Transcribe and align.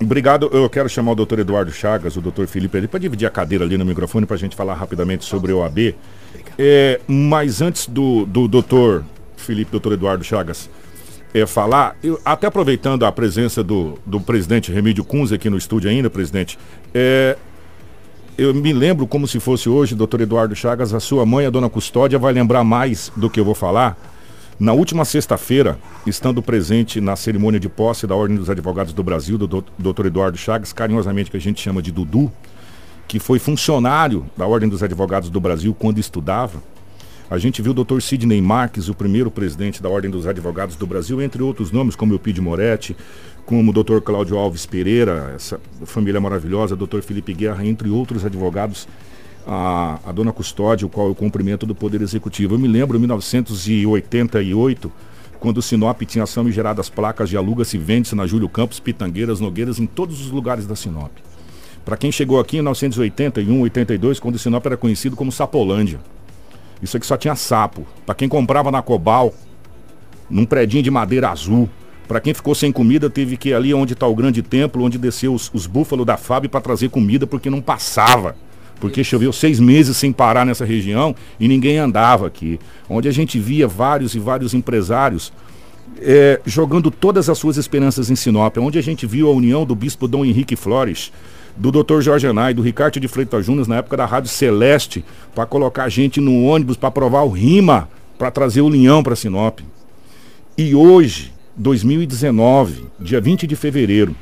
Obrigado. 0.00 0.50
Eu 0.52 0.68
quero 0.68 0.88
chamar 0.88 1.12
o 1.12 1.14
doutor 1.14 1.38
Eduardo 1.38 1.72
Chagas, 1.72 2.16
o 2.16 2.20
doutor 2.20 2.46
Felipe 2.46 2.76
ali, 2.76 2.86
para 2.86 3.00
dividir 3.00 3.26
a 3.26 3.30
cadeira 3.30 3.64
ali 3.64 3.78
no 3.78 3.84
microfone 3.84 4.26
para 4.26 4.36
a 4.36 4.38
gente 4.38 4.54
falar 4.54 4.74
rapidamente 4.74 5.24
sobre 5.24 5.52
o 5.52 5.58
OAB. 5.58 5.94
É, 6.58 7.00
mas 7.06 7.62
antes 7.62 7.86
do, 7.86 8.26
do 8.26 8.46
doutor 8.46 9.04
Felipe, 9.36 9.70
doutor 9.70 9.92
Eduardo 9.92 10.22
Chagas, 10.22 10.68
é, 11.32 11.46
falar, 11.46 11.96
eu, 12.02 12.20
até 12.24 12.46
aproveitando 12.46 13.04
a 13.04 13.12
presença 13.12 13.62
do, 13.62 13.98
do 14.04 14.20
presidente 14.20 14.70
Remídio 14.70 15.04
Kunz 15.04 15.32
aqui 15.32 15.48
no 15.48 15.56
estúdio 15.56 15.90
ainda, 15.90 16.10
presidente, 16.10 16.58
é, 16.94 17.36
eu 18.36 18.52
me 18.54 18.72
lembro 18.72 19.06
como 19.06 19.26
se 19.26 19.40
fosse 19.40 19.68
hoje, 19.68 19.94
doutor 19.94 20.20
Eduardo 20.20 20.54
Chagas, 20.54 20.92
a 20.92 21.00
sua 21.00 21.24
mãe, 21.24 21.46
a 21.46 21.50
dona 21.50 21.70
Custódia, 21.70 22.18
vai 22.18 22.34
lembrar 22.34 22.62
mais 22.64 23.10
do 23.16 23.30
que 23.30 23.40
eu 23.40 23.44
vou 23.44 23.54
falar. 23.54 23.98
Na 24.58 24.72
última 24.72 25.04
sexta-feira, 25.04 25.78
estando 26.06 26.42
presente 26.42 26.98
na 26.98 27.14
cerimônia 27.14 27.60
de 27.60 27.68
posse 27.68 28.06
da 28.06 28.14
Ordem 28.14 28.38
dos 28.38 28.48
Advogados 28.48 28.94
do 28.94 29.02
Brasil, 29.02 29.36
do 29.36 29.62
doutor 29.78 30.06
Eduardo 30.06 30.38
Chagas, 30.38 30.72
carinhosamente 30.72 31.30
que 31.30 31.36
a 31.36 31.40
gente 31.40 31.60
chama 31.60 31.82
de 31.82 31.92
Dudu, 31.92 32.32
que 33.06 33.18
foi 33.18 33.38
funcionário 33.38 34.24
da 34.34 34.46
Ordem 34.46 34.66
dos 34.66 34.82
Advogados 34.82 35.28
do 35.28 35.38
Brasil 35.38 35.76
quando 35.78 35.98
estudava, 35.98 36.62
a 37.28 37.36
gente 37.38 37.60
viu 37.60 37.72
o 37.72 37.84
Dr. 37.84 38.00
Sidney 38.00 38.40
Marques, 38.40 38.88
o 38.88 38.94
primeiro 38.94 39.30
presidente 39.30 39.82
da 39.82 39.90
Ordem 39.90 40.10
dos 40.10 40.26
Advogados 40.26 40.76
do 40.76 40.86
Brasil, 40.86 41.20
entre 41.20 41.42
outros 41.42 41.70
nomes, 41.70 41.94
como 41.94 42.14
Eupídio 42.14 42.42
Moretti, 42.42 42.96
como 43.44 43.72
o 43.72 43.74
Dr. 43.74 44.00
Cláudio 44.00 44.38
Alves 44.38 44.64
Pereira, 44.64 45.32
essa 45.34 45.60
família 45.84 46.20
maravilhosa, 46.20 46.76
Dr. 46.76 47.00
Felipe 47.02 47.34
Guerra, 47.34 47.66
entre 47.66 47.90
outros 47.90 48.24
advogados, 48.24 48.88
a, 49.46 49.98
a 50.04 50.12
dona 50.12 50.32
Custódia, 50.32 50.86
o 50.86 50.90
qual 50.90 51.08
eu 51.08 51.14
cumprimento 51.14 51.64
do 51.64 51.74
Poder 51.74 52.02
Executivo. 52.02 52.54
Eu 52.54 52.58
me 52.58 52.66
lembro, 52.66 52.96
em 52.96 53.00
1988, 53.00 54.92
quando 55.38 55.58
o 55.58 55.62
Sinop 55.62 56.02
tinha 56.02 56.24
ação 56.24 56.48
e 56.48 56.52
geradas 56.52 56.88
placas 56.88 57.28
de 57.30 57.36
aluga-se 57.36 57.78
vende-se 57.78 58.14
na 58.14 58.26
Júlio 58.26 58.48
Campos, 58.48 58.80
Pitangueiras, 58.80 59.38
Nogueiras, 59.38 59.78
em 59.78 59.86
todos 59.86 60.20
os 60.20 60.30
lugares 60.30 60.66
da 60.66 60.74
Sinop. 60.74 61.12
Para 61.84 61.96
quem 61.96 62.10
chegou 62.10 62.40
aqui 62.40 62.56
em 62.56 62.60
1981, 62.60 63.60
82, 63.60 64.18
quando 64.18 64.34
o 64.34 64.38
Sinop 64.38 64.66
era 64.66 64.76
conhecido 64.76 65.14
como 65.14 65.30
Sapolândia. 65.30 66.00
Isso 66.82 66.96
aqui 66.96 67.06
só 67.06 67.16
tinha 67.16 67.36
sapo. 67.36 67.86
Para 68.04 68.14
quem 68.14 68.28
comprava 68.28 68.72
na 68.72 68.82
Cobal, 68.82 69.32
num 70.28 70.44
predinho 70.44 70.82
de 70.82 70.90
madeira 70.90 71.30
azul. 71.30 71.68
Para 72.08 72.20
quem 72.20 72.34
ficou 72.34 72.54
sem 72.54 72.70
comida, 72.70 73.08
teve 73.08 73.36
que 73.36 73.50
ir 73.50 73.54
ali 73.54 73.72
onde 73.72 73.92
está 73.92 74.06
o 74.06 74.14
grande 74.14 74.42
templo, 74.42 74.84
onde 74.84 74.98
desceu 74.98 75.32
os, 75.32 75.50
os 75.52 75.66
búfalos 75.66 76.06
da 76.06 76.16
Fábio 76.16 76.50
para 76.50 76.60
trazer 76.60 76.88
comida, 76.88 77.26
porque 77.26 77.50
não 77.50 77.60
passava. 77.60 78.36
Porque 78.80 79.02
choveu 79.02 79.32
seis 79.32 79.58
meses 79.58 79.96
sem 79.96 80.12
parar 80.12 80.44
nessa 80.44 80.64
região 80.64 81.14
e 81.40 81.48
ninguém 81.48 81.78
andava 81.78 82.26
aqui. 82.26 82.60
Onde 82.88 83.08
a 83.08 83.12
gente 83.12 83.38
via 83.38 83.66
vários 83.66 84.14
e 84.14 84.18
vários 84.18 84.52
empresários 84.54 85.32
é, 85.98 86.40
jogando 86.44 86.90
todas 86.90 87.28
as 87.28 87.38
suas 87.38 87.56
esperanças 87.56 88.10
em 88.10 88.16
Sinop. 88.16 88.56
Onde 88.58 88.78
a 88.78 88.82
gente 88.82 89.06
viu 89.06 89.28
a 89.28 89.32
união 89.32 89.64
do 89.64 89.74
bispo 89.74 90.06
Dom 90.06 90.24
Henrique 90.24 90.56
Flores 90.56 91.10
do 91.56 91.72
Dr. 91.72 92.00
Jorge 92.00 92.26
Anai, 92.26 92.52
do 92.52 92.62
Ricardo 92.62 93.00
de 93.00 93.08
Freitas 93.08 93.46
Júnior, 93.46 93.66
na 93.66 93.76
época 93.76 93.96
da 93.96 94.04
Rádio 94.04 94.28
Celeste, 94.28 95.04
para 95.34 95.46
colocar 95.46 95.84
a 95.84 95.88
gente 95.88 96.20
no 96.20 96.44
ônibus 96.44 96.76
para 96.76 96.90
provar 96.90 97.22
o 97.22 97.30
rima, 97.30 97.88
para 98.18 98.30
trazer 98.30 98.60
o 98.60 98.68
linhão 98.68 99.02
para 99.02 99.16
Sinop. 99.16 99.60
E 100.56 100.74
hoje, 100.74 101.32
2019, 101.56 102.86
dia 103.00 103.20
20 103.20 103.46
de 103.46 103.56
fevereiro, 103.56 104.14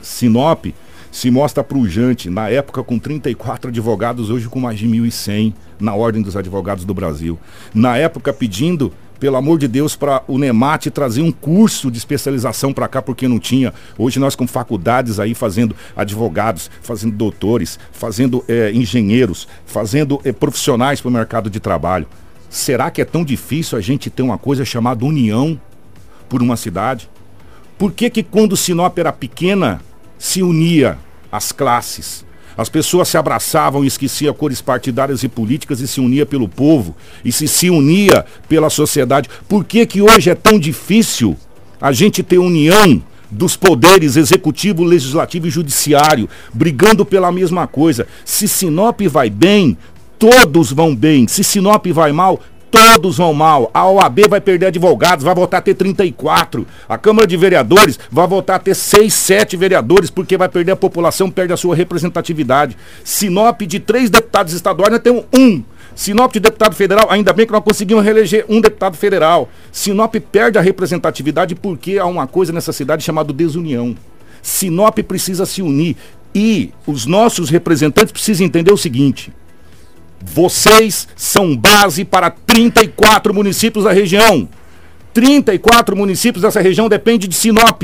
Sinop 0.00 0.66
se 1.10 1.30
mostra 1.30 1.64
pujante, 1.64 2.28
na 2.28 2.48
época 2.48 2.82
com 2.82 2.98
34 2.98 3.70
advogados, 3.70 4.30
hoje 4.30 4.48
com 4.48 4.60
mais 4.60 4.78
de 4.78 4.86
1.100 4.86 5.54
na 5.78 5.94
Ordem 5.94 6.22
dos 6.22 6.36
Advogados 6.36 6.84
do 6.84 6.94
Brasil. 6.94 7.38
Na 7.74 7.96
época 7.96 8.32
pedindo 8.32 8.92
pelo 9.18 9.36
amor 9.36 9.58
de 9.58 9.66
Deus, 9.66 9.96
para 9.96 10.22
o 10.28 10.38
NEMAT 10.38 10.90
trazer 10.90 11.22
um 11.22 11.32
curso 11.32 11.90
de 11.90 11.98
especialização 11.98 12.72
para 12.72 12.88
cá, 12.88 13.00
porque 13.00 13.26
não 13.26 13.38
tinha. 13.38 13.72
Hoje 13.96 14.18
nós 14.18 14.36
com 14.36 14.46
faculdades 14.46 15.18
aí 15.18 15.34
fazendo 15.34 15.74
advogados, 15.96 16.70
fazendo 16.82 17.16
doutores, 17.16 17.78
fazendo 17.92 18.44
é, 18.48 18.70
engenheiros, 18.72 19.48
fazendo 19.64 20.20
é, 20.24 20.32
profissionais 20.32 21.00
para 21.00 21.08
o 21.08 21.12
mercado 21.12 21.48
de 21.48 21.60
trabalho. 21.60 22.06
Será 22.48 22.90
que 22.90 23.00
é 23.00 23.04
tão 23.04 23.24
difícil 23.24 23.76
a 23.76 23.80
gente 23.80 24.10
ter 24.10 24.22
uma 24.22 24.38
coisa 24.38 24.64
chamada 24.64 25.04
união 25.04 25.60
por 26.28 26.42
uma 26.42 26.56
cidade? 26.56 27.08
Por 27.78 27.92
que 27.92 28.08
que 28.08 28.22
quando 28.22 28.56
Sinop 28.56 28.96
era 28.98 29.12
pequena 29.12 29.80
se 30.18 30.42
unia 30.42 30.98
as 31.30 31.52
classes? 31.52 32.24
As 32.56 32.68
pessoas 32.70 33.08
se 33.08 33.18
abraçavam 33.18 33.84
e 33.84 33.86
esqueciam 33.86 34.32
cores 34.32 34.62
partidárias 34.62 35.22
e 35.22 35.28
políticas 35.28 35.80
e 35.80 35.86
se 35.86 36.00
unia 36.00 36.24
pelo 36.24 36.48
povo 36.48 36.96
e 37.24 37.30
se 37.30 37.46
se 37.46 37.68
unia 37.68 38.24
pela 38.48 38.70
sociedade. 38.70 39.28
Por 39.46 39.64
que 39.64 39.84
que 39.84 40.00
hoje 40.00 40.30
é 40.30 40.34
tão 40.34 40.58
difícil 40.58 41.36
a 41.80 41.92
gente 41.92 42.22
ter 42.22 42.38
união 42.38 43.02
dos 43.30 43.56
poderes 43.56 44.16
executivo, 44.16 44.84
legislativo 44.84 45.46
e 45.46 45.50
judiciário, 45.50 46.28
brigando 46.54 47.04
pela 47.04 47.30
mesma 47.30 47.66
coisa? 47.66 48.06
Se 48.24 48.48
Sinop 48.48 49.02
vai 49.02 49.28
bem, 49.28 49.76
todos 50.18 50.72
vão 50.72 50.96
bem. 50.96 51.28
Se 51.28 51.44
Sinop 51.44 51.84
vai 51.88 52.10
mal, 52.10 52.40
todos 52.70 53.16
vão 53.16 53.32
mal. 53.32 53.70
A 53.72 53.88
OAB 53.88 54.28
vai 54.28 54.40
perder 54.40 54.66
advogados, 54.66 55.24
vai 55.24 55.34
voltar 55.34 55.58
a 55.58 55.62
ter 55.62 55.74
34. 55.74 56.66
A 56.88 56.98
Câmara 56.98 57.26
de 57.26 57.36
Vereadores 57.36 57.98
vai 58.10 58.26
voltar 58.26 58.56
a 58.56 58.58
ter 58.58 58.74
6, 58.74 59.12
7 59.12 59.56
vereadores, 59.56 60.10
porque 60.10 60.36
vai 60.36 60.48
perder 60.48 60.72
a 60.72 60.76
população, 60.76 61.30
perde 61.30 61.52
a 61.52 61.56
sua 61.56 61.74
representatividade. 61.74 62.76
Sinop 63.04 63.62
de 63.62 63.80
três 63.80 64.10
deputados 64.10 64.52
estaduais, 64.52 64.92
nós 64.92 65.00
temos 65.00 65.24
um. 65.34 65.62
Sinop 65.94 66.32
de 66.32 66.40
deputado 66.40 66.74
federal, 66.74 67.06
ainda 67.10 67.32
bem 67.32 67.46
que 67.46 67.52
nós 67.52 67.64
conseguimos 67.64 68.04
reeleger 68.04 68.44
um 68.48 68.60
deputado 68.60 68.96
federal. 68.96 69.48
Sinop 69.72 70.14
perde 70.30 70.58
a 70.58 70.60
representatividade 70.60 71.54
porque 71.54 71.98
há 71.98 72.04
uma 72.04 72.26
coisa 72.26 72.52
nessa 72.52 72.72
cidade 72.72 73.02
chamada 73.02 73.32
desunião. 73.32 73.96
Sinop 74.42 74.98
precisa 74.98 75.46
se 75.46 75.62
unir 75.62 75.96
e 76.34 76.70
os 76.86 77.06
nossos 77.06 77.48
representantes 77.48 78.12
precisam 78.12 78.46
entender 78.46 78.70
o 78.70 78.76
seguinte: 78.76 79.32
vocês 80.24 81.08
são 81.14 81.56
base 81.56 82.04
para 82.04 82.30
34 82.30 83.32
municípios 83.32 83.84
da 83.84 83.92
região. 83.92 84.48
34 85.12 85.96
municípios 85.96 86.42
dessa 86.42 86.60
região 86.60 86.88
dependem 86.88 87.28
de 87.28 87.34
Sinop. 87.34 87.82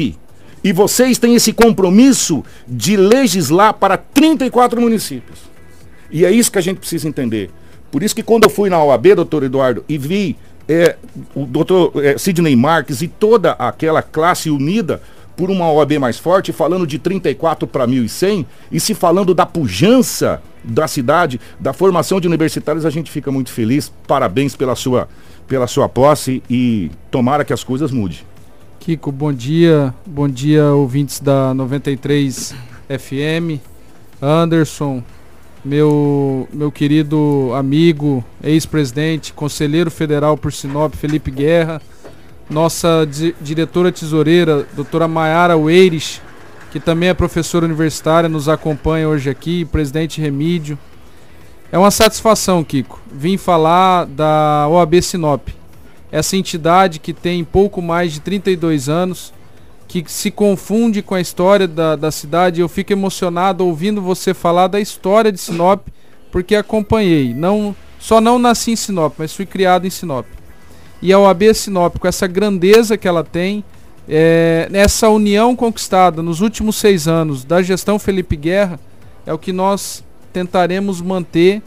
E 0.64 0.72
vocês 0.72 1.18
têm 1.18 1.34
esse 1.34 1.52
compromisso 1.52 2.44
de 2.68 2.96
legislar 2.96 3.74
para 3.74 3.96
34 3.96 4.80
municípios. 4.80 5.40
E 6.10 6.24
é 6.24 6.30
isso 6.30 6.52
que 6.52 6.58
a 6.58 6.62
gente 6.62 6.78
precisa 6.78 7.08
entender. 7.08 7.50
Por 7.90 8.02
isso 8.02 8.14
que 8.14 8.22
quando 8.22 8.44
eu 8.44 8.50
fui 8.50 8.70
na 8.70 8.82
OAB, 8.82 9.14
doutor 9.14 9.42
Eduardo, 9.42 9.84
e 9.88 9.98
vi 9.98 10.36
é, 10.68 10.96
o 11.34 11.44
doutor 11.44 11.92
é, 11.96 12.16
Sidney 12.16 12.54
Marques 12.54 13.02
e 13.02 13.08
toda 13.08 13.52
aquela 13.52 14.02
classe 14.02 14.50
unida 14.50 15.02
por 15.36 15.50
uma 15.50 15.70
OAB 15.70 15.98
mais 15.98 16.18
forte, 16.18 16.52
falando 16.52 16.86
de 16.86 16.98
34 16.98 17.66
para 17.66 17.86
1.100, 17.86 18.46
e 18.70 18.78
se 18.78 18.94
falando 18.94 19.34
da 19.34 19.46
pujança 19.46 20.42
da 20.62 20.86
cidade, 20.86 21.40
da 21.58 21.72
formação 21.72 22.20
de 22.20 22.26
universitários, 22.26 22.84
a 22.84 22.90
gente 22.90 23.10
fica 23.10 23.30
muito 23.30 23.50
feliz. 23.50 23.92
Parabéns 24.06 24.54
pela 24.56 24.74
sua, 24.74 25.08
pela 25.46 25.66
sua 25.66 25.88
posse 25.88 26.42
e 26.48 26.90
tomara 27.10 27.44
que 27.44 27.52
as 27.52 27.64
coisas 27.64 27.90
mudem. 27.90 28.18
Kiko, 28.80 29.12
bom 29.12 29.32
dia. 29.32 29.94
Bom 30.06 30.28
dia, 30.28 30.64
ouvintes 30.72 31.20
da 31.20 31.54
93 31.54 32.54
FM. 32.88 33.60
Anderson, 34.20 35.02
meu, 35.64 36.48
meu 36.52 36.70
querido 36.70 37.50
amigo, 37.54 38.24
ex-presidente, 38.42 39.32
conselheiro 39.32 39.90
federal 39.90 40.36
por 40.36 40.52
Sinop, 40.52 40.94
Felipe 40.94 41.30
Guerra 41.30 41.80
nossa 42.52 43.06
di 43.06 43.34
diretora 43.40 43.90
tesoureira, 43.90 44.66
doutora 44.74 45.08
Maiara 45.08 45.56
Weires, 45.56 46.20
que 46.72 46.80
também 46.80 47.10
é 47.10 47.14
professora 47.14 47.66
universitária, 47.66 48.30
nos 48.30 48.48
acompanha 48.48 49.06
hoje 49.06 49.28
aqui, 49.28 49.62
presidente 49.66 50.22
Remídio. 50.22 50.78
É 51.70 51.76
uma 51.76 51.90
satisfação, 51.90 52.64
Kiko, 52.64 52.98
vim 53.12 53.36
falar 53.36 54.06
da 54.06 54.66
OAB 54.70 55.02
Sinop. 55.02 55.48
Essa 56.10 56.34
entidade 56.34 56.98
que 56.98 57.12
tem 57.12 57.44
pouco 57.44 57.82
mais 57.82 58.14
de 58.14 58.20
32 58.20 58.88
anos, 58.88 59.34
que 59.86 60.02
se 60.06 60.30
confunde 60.30 61.02
com 61.02 61.14
a 61.14 61.20
história 61.20 61.68
da, 61.68 61.94
da 61.94 62.10
cidade. 62.10 62.62
Eu 62.62 62.68
fico 62.70 62.90
emocionado 62.90 63.66
ouvindo 63.66 64.00
você 64.00 64.32
falar 64.32 64.66
da 64.66 64.80
história 64.80 65.30
de 65.30 65.38
Sinop, 65.38 65.86
porque 66.30 66.56
acompanhei. 66.56 67.34
Não, 67.34 67.76
só 67.98 68.18
não 68.18 68.38
nasci 68.38 68.70
em 68.70 68.76
Sinop, 68.76 69.12
mas 69.18 69.34
fui 69.34 69.44
criado 69.44 69.86
em 69.86 69.90
Sinop. 69.90 70.24
E 71.02 71.12
a 71.12 71.18
OAB 71.18 71.52
Sinop, 71.52 71.98
com 71.98 72.08
essa 72.08 72.26
grandeza 72.26 72.96
que 72.96 73.06
ela 73.06 73.22
tem, 73.22 73.62
é, 74.08 74.68
essa 74.72 75.08
união 75.08 75.54
conquistada 75.54 76.22
nos 76.22 76.40
últimos 76.40 76.76
seis 76.76 77.06
anos 77.06 77.44
da 77.44 77.62
gestão 77.62 77.98
Felipe 77.98 78.36
Guerra, 78.36 78.80
é 79.26 79.32
o 79.32 79.38
que 79.38 79.52
nós 79.52 80.02
tentaremos 80.32 81.00
manter 81.00 81.62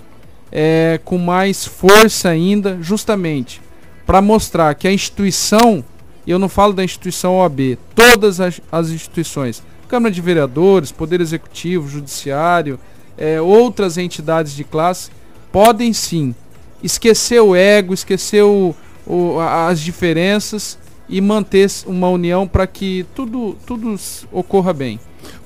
é, 0.52 1.00
com 1.04 1.18
mais 1.18 1.66
força 1.66 2.30
ainda, 2.30 2.78
justamente 2.82 3.62
para 4.06 4.22
mostrar 4.22 4.74
que 4.76 4.88
a 4.88 4.92
instituição, 4.92 5.84
e 6.26 6.32
eu 6.32 6.38
não 6.38 6.48
falo 6.48 6.74
da 6.74 6.84
instituição 6.84 7.38
OAB, 7.38 7.78
todas 7.96 8.40
as, 8.40 8.62
as 8.72 8.90
instituições, 8.90 9.64
Câmara 9.88 10.14
de 10.14 10.22
Vereadores, 10.22 10.92
Poder 10.92 11.22
Executivo, 11.22 11.88
Judiciário, 11.88 12.80
é, 13.18 13.40
outras 13.42 13.98
entidades 13.98 14.56
de 14.56 14.64
classe, 14.64 15.10
podem 15.52 15.94
sim 15.94 16.36
esquecer 16.84 17.42
o 17.42 17.56
ego, 17.56 17.94
esquecer 17.94 18.44
o, 18.44 18.76
o, 19.08 19.40
as 19.40 19.80
diferenças 19.80 20.78
e 21.08 21.22
manter 21.22 21.70
uma 21.86 22.10
união 22.10 22.48
para 22.48 22.66
que 22.68 23.06
tudo, 23.16 23.56
tudo 23.66 23.96
ocorra 24.32 24.74
bem. 24.74 25.00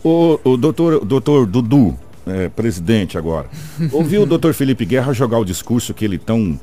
O, 0.04 0.40
o 0.44 0.58
doutor, 0.58 1.06
doutor 1.06 1.46
Dudu, 1.46 1.98
é, 2.26 2.50
presidente 2.50 3.18
agora, 3.18 3.50
ouviu 3.92 4.24
o 4.24 4.26
doutor 4.26 4.54
Felipe 4.54 4.86
Guerra 4.86 5.14
jogar 5.14 5.40
o 5.40 5.46
discurso 5.46 5.94
que 5.94 6.06
ele 6.06 6.18
tão 6.18 6.60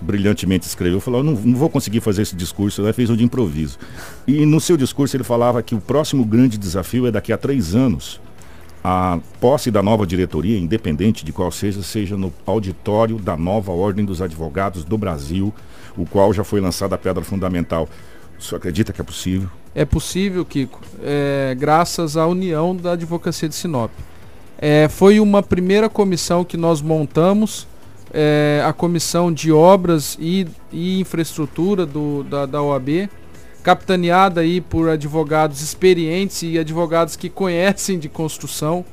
brilhantemente 0.00 0.66
escreveu, 0.66 0.98
falou, 0.98 1.22
não, 1.22 1.34
não 1.34 1.56
vou 1.56 1.68
conseguir 1.68 2.00
fazer 2.00 2.22
esse 2.22 2.34
discurso, 2.34 2.82
ele 2.82 2.92
fez 2.92 3.10
um 3.10 3.16
de 3.16 3.24
improviso. 3.24 3.78
E 4.26 4.46
no 4.46 4.60
seu 4.60 4.76
discurso 4.76 5.16
ele 5.16 5.24
falava 5.24 5.62
que 5.62 5.74
o 5.74 5.80
próximo 5.80 6.24
grande 6.24 6.56
desafio 6.56 7.06
é 7.06 7.10
daqui 7.10 7.32
a 7.32 7.36
três 7.36 7.74
anos, 7.74 8.20
a 8.82 9.18
posse 9.38 9.70
da 9.70 9.82
nova 9.82 10.06
diretoria, 10.06 10.58
independente 10.58 11.22
de 11.24 11.32
qual 11.32 11.50
seja, 11.50 11.82
seja 11.82 12.16
no 12.16 12.32
auditório 12.46 13.18
da 13.18 13.36
nova 13.36 13.72
Ordem 13.72 14.06
dos 14.06 14.22
Advogados 14.22 14.84
do 14.84 14.96
Brasil, 14.96 15.52
o 15.96 16.06
qual 16.06 16.32
já 16.32 16.42
foi 16.42 16.60
lançada 16.60 16.94
a 16.94 16.98
pedra 16.98 17.22
fundamental. 17.22 17.88
O 18.40 18.42
senhor 18.42 18.56
acredita 18.56 18.90
que 18.90 19.00
é 19.00 19.04
possível? 19.04 19.50
É 19.74 19.84
possível, 19.84 20.44
Kiko, 20.46 20.80
é, 21.02 21.54
graças 21.58 22.16
à 22.16 22.26
união 22.26 22.74
da 22.74 22.92
advocacia 22.92 23.46
de 23.46 23.54
Sinop. 23.54 23.90
É, 24.58 24.88
foi 24.88 25.20
uma 25.20 25.42
primeira 25.42 25.90
comissão 25.90 26.42
que 26.42 26.56
nós 26.56 26.80
montamos, 26.80 27.68
é, 28.12 28.64
a 28.66 28.72
comissão 28.72 29.30
de 29.30 29.52
obras 29.52 30.16
e, 30.18 30.48
e 30.72 30.98
infraestrutura 31.00 31.84
do, 31.84 32.24
da, 32.24 32.46
da 32.46 32.62
OAB, 32.62 33.10
capitaneada 33.62 34.40
aí 34.40 34.60
por 34.60 34.88
advogados 34.88 35.60
experientes 35.60 36.42
e 36.42 36.58
advogados 36.58 37.16
que 37.16 37.28
conhecem 37.28 37.98
de 37.98 38.08
construção. 38.08 38.84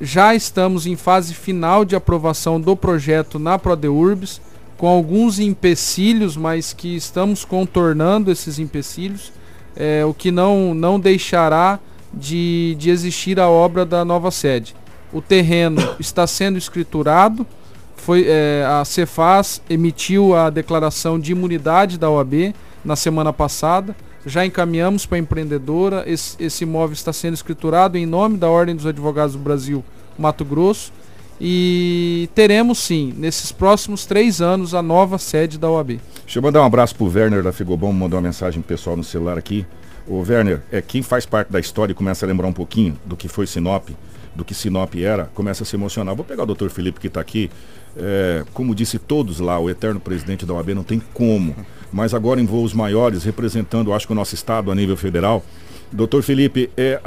Já 0.00 0.34
estamos 0.34 0.86
em 0.86 0.96
fase 0.96 1.34
final 1.34 1.84
de 1.84 1.94
aprovação 1.94 2.58
do 2.58 2.74
projeto 2.74 3.38
na 3.38 3.58
Prodeurbs, 3.58 4.40
com 4.80 4.86
alguns 4.86 5.38
empecilhos, 5.38 6.38
mas 6.38 6.72
que 6.72 6.96
estamos 6.96 7.44
contornando 7.44 8.30
esses 8.30 8.58
empecilhos, 8.58 9.30
é, 9.76 10.02
o 10.06 10.14
que 10.14 10.30
não, 10.30 10.72
não 10.72 10.98
deixará 10.98 11.78
de, 12.14 12.74
de 12.78 12.88
existir 12.88 13.38
a 13.38 13.46
obra 13.46 13.84
da 13.84 14.06
nova 14.06 14.30
sede. 14.30 14.74
O 15.12 15.20
terreno 15.20 15.82
está 16.00 16.26
sendo 16.26 16.56
escriturado, 16.56 17.46
foi, 17.94 18.24
é, 18.26 18.64
a 18.66 18.82
Cefaz 18.86 19.60
emitiu 19.68 20.34
a 20.34 20.48
declaração 20.48 21.20
de 21.20 21.32
imunidade 21.32 21.98
da 21.98 22.08
OAB, 22.08 22.54
na 22.82 22.96
semana 22.96 23.34
passada. 23.34 23.94
Já 24.24 24.46
encaminhamos 24.46 25.04
para 25.04 25.18
a 25.18 25.20
empreendedora. 25.20 26.04
Esse, 26.06 26.42
esse 26.42 26.64
imóvel 26.64 26.94
está 26.94 27.12
sendo 27.12 27.34
escriturado 27.34 27.98
em 27.98 28.06
nome 28.06 28.38
da 28.38 28.48
Ordem 28.48 28.74
dos 28.74 28.86
Advogados 28.86 29.34
do 29.34 29.42
Brasil, 29.42 29.84
Mato 30.18 30.42
Grosso. 30.42 30.90
E 31.40 32.28
teremos 32.34 32.78
sim, 32.78 33.14
nesses 33.16 33.50
próximos 33.50 34.04
três 34.04 34.40
anos, 34.40 34.74
a 34.74 34.82
nova 34.82 35.18
sede 35.18 35.58
da 35.58 35.70
OAB. 35.70 35.98
Deixa 36.24 36.38
eu 36.38 36.42
mandar 36.42 36.60
um 36.60 36.66
abraço 36.66 36.94
pro 36.94 37.06
Werner 37.06 37.42
da 37.42 37.52
Figobom, 37.52 37.92
mandou 37.92 38.18
uma 38.18 38.26
mensagem 38.26 38.60
pessoal 38.60 38.96
no 38.96 39.04
celular 39.04 39.38
aqui. 39.38 39.66
O 40.06 40.18
Werner, 40.18 40.60
é 40.70 40.82
quem 40.82 41.02
faz 41.02 41.24
parte 41.24 41.50
da 41.50 41.58
história 41.58 41.92
e 41.92 41.94
começa 41.94 42.26
a 42.26 42.28
lembrar 42.28 42.46
um 42.46 42.52
pouquinho 42.52 42.98
do 43.06 43.16
que 43.16 43.28
foi 43.28 43.46
Sinop, 43.46 43.88
do 44.34 44.44
que 44.44 44.54
Sinop 44.54 44.94
era, 44.96 45.26
começa 45.34 45.62
a 45.62 45.66
se 45.66 45.76
emocionar. 45.76 46.14
Vou 46.14 46.24
pegar 46.24 46.42
o 46.42 46.46
doutor 46.46 46.68
Felipe 46.68 47.00
que 47.00 47.06
está 47.06 47.20
aqui. 47.20 47.50
É, 47.96 48.44
como 48.52 48.74
disse 48.74 48.98
todos 48.98 49.40
lá, 49.40 49.58
o 49.58 49.70
eterno 49.70 49.98
presidente 49.98 50.44
da 50.44 50.54
OAB 50.54 50.68
não 50.74 50.84
tem 50.84 51.00
como 51.14 51.54
mas 51.92 52.14
agora 52.14 52.40
em 52.40 52.46
voos 52.46 52.72
maiores, 52.72 53.24
representando, 53.24 53.92
acho 53.92 54.06
que 54.06 54.12
o 54.12 54.16
nosso 54.16 54.34
estado 54.34 54.70
a 54.70 54.74
nível 54.74 54.96
federal. 54.96 55.44
Doutor 55.92 56.22
Felipe, 56.22 56.70
é, 56.76 57.00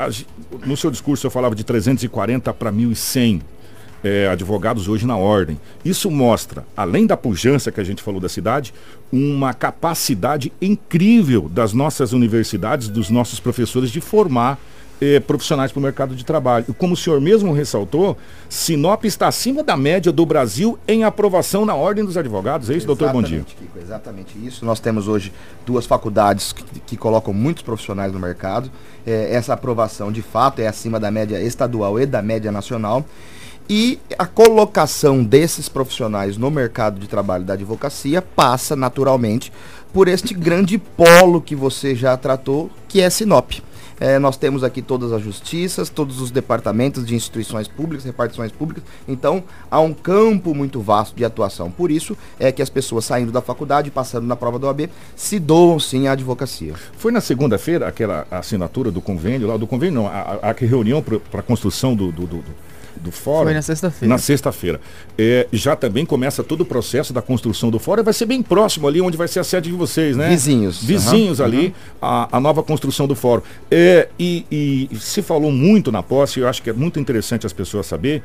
no 0.66 0.76
seu 0.76 0.92
discurso 0.92 1.26
eu 1.26 1.32
falava 1.32 1.56
de 1.56 1.64
340 1.64 2.54
para 2.54 2.72
1.100 2.72 3.42
é, 4.04 4.28
advogados 4.28 4.88
hoje 4.88 5.06
na 5.06 5.16
ordem. 5.16 5.60
Isso 5.84 6.12
mostra, 6.12 6.66
além 6.76 7.06
da 7.08 7.16
pujança 7.16 7.72
que 7.72 7.80
a 7.80 7.84
gente 7.84 8.04
falou 8.04 8.20
da 8.20 8.30
cidade, 8.30 8.74
uma 9.12 9.54
capacidade 9.54 10.52
incrível 10.62 11.48
das 11.50 11.74
nossas 11.74 12.14
universidades, 12.14 12.90
dos 12.90 13.10
nossos 13.10 13.40
professores 13.40 13.92
de 13.92 14.02
formar 14.02 14.60
eh, 15.02 15.20
profissionais 15.20 15.72
para 15.72 15.80
o 15.80 15.84
mercado 15.84 16.16
de 16.16 16.24
trabalho. 16.24 16.66
Como 16.78 16.94
o 16.94 16.98
senhor 16.98 17.20
mesmo 17.20 17.52
ressaltou, 17.52 18.18
Sinop 18.48 19.04
está 19.06 19.28
acima 19.28 19.62
da 19.62 19.76
média 19.76 20.12
do 20.12 20.26
Brasil 20.26 20.80
em 20.88 21.04
aprovação 21.04 21.66
na 21.66 21.76
Ordem 21.76 22.06
dos 22.06 22.16
Advogados. 22.16 22.70
É 22.70 22.76
isso, 22.76 22.88
doutor? 22.88 23.12
Bom 23.12 23.22
dia. 23.22 23.42
Kiko, 23.42 23.80
exatamente 23.80 24.34
isso. 24.46 24.66
Nós 24.66 24.80
temos 24.80 25.08
hoje 25.08 25.34
duas 25.66 25.86
faculdades 25.86 26.54
que, 26.54 26.64
que 26.80 26.96
colocam 26.96 27.34
muitos 27.34 27.64
profissionais 27.64 28.14
no 28.14 28.20
mercado. 28.20 28.72
É, 29.06 29.34
essa 29.34 29.54
aprovação, 29.54 30.12
de 30.12 30.22
fato, 30.22 30.60
é 30.60 30.68
acima 30.68 31.00
da 31.00 31.12
média 31.12 31.42
estadual 31.42 32.00
e 32.00 32.06
da 32.06 32.22
média 32.22 32.52
nacional. 32.52 33.06
E 33.70 34.00
a 34.20 34.26
colocação 34.26 35.24
desses 35.24 35.70
profissionais 35.70 36.38
no 36.38 36.52
mercado 36.52 37.00
de 37.00 37.08
trabalho 37.08 37.46
da 37.46 37.54
advocacia 37.54 38.22
passa 38.22 38.76
naturalmente 38.76 39.52
por 39.94 40.08
este 40.08 40.34
grande 40.34 40.78
polo 40.78 41.42
que 41.42 41.56
você 41.56 41.96
já 41.96 42.18
tratou, 42.18 42.70
que 42.88 43.00
é 43.00 43.10
Sinop. 43.10 43.52
É, 44.00 44.20
nós 44.20 44.36
temos 44.36 44.64
aqui 44.64 44.82
todas 44.82 45.14
as 45.14 45.22
justiças, 45.22 45.88
todos 45.88 46.20
os 46.20 46.32
departamentos 46.32 47.06
de 47.06 47.16
instituições 47.16 47.68
públicas, 47.68 48.04
repartições 48.04 48.52
públicas. 48.52 48.84
Então, 49.08 49.44
há 49.70 49.80
um 49.80 49.94
campo 49.94 50.54
muito 50.54 50.82
vasto 50.82 51.16
de 51.16 51.24
atuação. 51.24 51.72
Por 51.72 51.92
isso 51.92 52.18
é 52.40 52.52
que 52.52 52.62
as 52.62 52.70
pessoas 52.70 53.06
saindo 53.06 53.32
da 53.32 53.42
faculdade, 53.42 53.92
passando 53.92 54.28
na 54.28 54.36
prova 54.36 54.60
do 54.60 54.68
OAB, 54.68 54.90
se 55.16 55.40
doam 55.40 55.80
sim 55.80 56.08
à 56.08 56.14
advocacia. 56.14 56.74
Foi 56.98 57.12
na 57.12 57.22
segunda-feira 57.22 57.88
aquela 57.88 58.28
assinatura 58.30 58.92
do 58.92 59.00
convênio, 59.00 59.48
lá 59.48 59.58
do 59.58 59.68
convênio 59.68 60.02
não, 60.02 60.08
a, 60.08 60.40
a, 60.42 60.52
reunião 60.52 61.02
para 61.02 61.40
a 61.40 61.44
construção 61.44 61.96
do, 61.96 62.12
do, 62.12 62.26
do 62.26 62.44
do 63.02 63.12
fórum. 63.12 63.46
Foi 63.46 63.54
na 63.54 63.62
sexta-feira. 63.62 64.14
Na 64.14 64.18
sexta-feira. 64.18 64.82
É, 65.18 65.48
já 65.52 65.76
também 65.76 66.06
começa 66.06 66.44
todo 66.44 66.62
o 66.62 66.66
processo 66.66 67.14
da 67.14 67.22
construção 67.22 67.70
do 67.70 67.80
fórum. 67.80 68.04
Vai 68.04 68.14
ser 68.14 68.26
bem 68.26 68.42
próximo 68.42 68.88
ali 68.88 69.02
onde 69.02 69.18
vai 69.18 69.28
ser 69.28 69.40
a 69.40 69.44
sede 69.44 69.70
de 69.70 69.76
vocês, 69.76 70.16
né? 70.16 70.30
Vizinhos. 70.30 70.84
Vizinhos 70.84 71.40
uhum, 71.40 71.46
ali, 71.46 71.66
uhum. 71.68 71.74
A, 72.02 72.38
a, 72.38 72.40
nova 72.40 72.64
construção 72.64 73.08
do 73.08 73.16
fórum. 73.16 73.42
É, 73.70 74.10
e, 74.20 74.90
e 74.92 74.96
se 74.98 75.22
falou 75.22 75.52
muito 75.52 75.92
na 75.92 76.04
posse, 76.04 76.40
eu 76.40 76.48
acho 76.48 76.62
que 76.62 76.70
é 76.70 76.74
muito 76.74 77.00
interessante 77.00 77.46
as 77.46 77.54
pessoas 77.54 77.86
saber 77.86 78.24